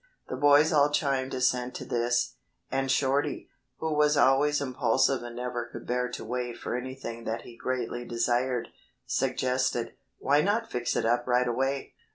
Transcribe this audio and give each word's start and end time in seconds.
The 0.29 0.35
boys 0.35 0.73
all 0.73 0.89
chimed 0.89 1.35
assent 1.35 1.75
to 1.75 1.85
this, 1.85 2.33
and 2.71 2.89
Shorty, 2.89 3.49
who 3.77 3.93
was 3.93 4.17
always 4.17 4.59
impulsive 4.59 5.21
and 5.21 5.35
never 5.35 5.69
could 5.71 5.85
bear 5.85 6.09
to 6.13 6.25
wait 6.25 6.57
for 6.57 6.75
anything 6.75 7.23
that 7.25 7.43
he 7.43 7.55
greatly 7.55 8.03
desired, 8.03 8.69
suggested, 9.05 9.93
"Why 10.17 10.41
not 10.41 10.71
fix 10.71 10.95
it 10.95 11.05
up 11.05 11.27
right 11.27 11.47
away?" 11.47 11.93